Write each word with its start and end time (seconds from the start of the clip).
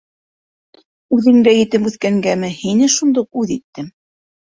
Үҙең 1.17 1.37
дә 1.49 1.53
етем 1.57 1.87
үҫкәнгәме, 1.91 2.53
һине 2.65 2.93
шундуҡ 2.99 3.43
үҙ 3.45 3.57
иттем. 3.61 3.97